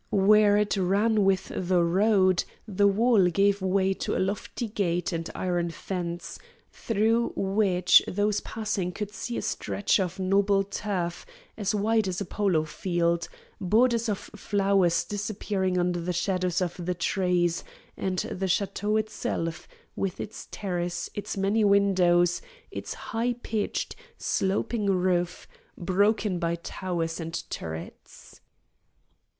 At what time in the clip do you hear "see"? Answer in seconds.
9.13-9.37